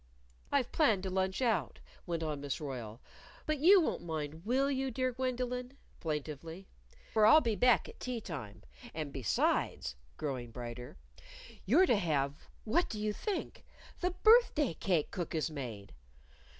"I've 0.51 0.71
planned 0.71 1.03
to 1.03 1.11
lunch 1.11 1.43
out," 1.43 1.77
went 2.07 2.23
on 2.23 2.41
Miss 2.41 2.59
Royle. 2.59 2.99
"But 3.45 3.59
you 3.59 3.79
won't 3.79 4.01
mind, 4.01 4.43
will 4.47 4.71
you, 4.71 4.89
dear 4.89 5.11
Gwendolyn?" 5.11 5.77
plaintively. 5.99 6.65
"For 7.13 7.27
I'll 7.27 7.39
be 7.39 7.55
back 7.55 7.87
at 7.87 7.99
tea 7.99 8.19
time. 8.19 8.63
And 8.95 9.13
besides" 9.13 9.95
growing 10.17 10.49
brighter 10.49 10.97
"you're 11.67 11.85
to 11.85 11.97
have 11.97 12.49
what 12.63 12.89
do 12.89 12.99
you 12.99 13.13
think! 13.13 13.63
the 13.99 14.09
birthday 14.09 14.73
cake 14.73 15.11
Cook 15.11 15.33
has 15.35 15.51
made." 15.51 15.93